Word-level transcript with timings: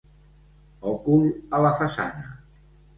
Òcul 0.93 1.29
a 1.59 1.63
la 1.67 1.77
façana. 1.85 2.37